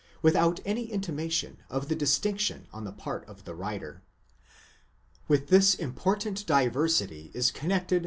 361 0.21 0.33
without 0.33 0.67
any 0.67 0.91
intimation 0.91 1.57
of 1.69 1.87
the 1.87 1.93
distinction 1.95 2.65
on 2.73 2.85
the 2.85 2.91
part 2.91 3.23
of 3.25 3.45
the 3.45 3.53
writer. 3.53 4.01
With 5.27 5.49
this 5.49 5.75
important 5.75 6.43
diversity 6.47 7.29
is 7.35 7.51
connected. 7.51 7.99